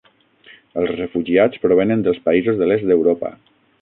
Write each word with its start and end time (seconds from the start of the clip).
Els 0.83 0.93
refugiats 1.01 1.61
provenen 1.67 2.01
dels 2.07 2.23
països 2.31 2.59
de 2.63 2.71
l'Est 2.73 2.89
d'Europa. 2.93 3.33